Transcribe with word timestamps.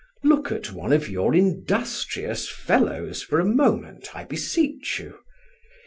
Look 0.23 0.51
at 0.51 0.71
one 0.73 0.93
of 0.93 1.07
your 1.09 1.35
industrious 1.35 2.49
fellows 2.49 3.21
for 3.21 3.39
a 3.39 3.45
moment, 3.45 4.15
I 4.15 4.23
beseech 4.23 4.97
you. 4.99 5.19